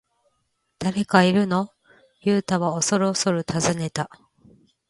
[0.81, 1.69] 「誰かいるの？」
[2.25, 4.09] ユウタはおそるおそる尋ねた。